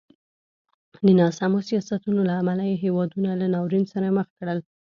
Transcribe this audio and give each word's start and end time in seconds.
د 1.05 1.07
ناسمو 1.19 1.59
سیاستونو 1.69 2.21
له 2.29 2.33
امله 2.41 2.63
یې 2.69 2.81
هېوادونه 2.85 3.29
له 3.41 3.47
ناورین 3.53 3.83
سره 3.93 4.07
مخ 4.17 4.27
کړل. 4.37 4.59